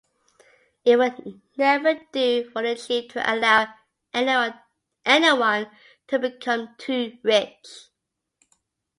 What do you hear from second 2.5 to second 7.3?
the chief to allow anyone to become too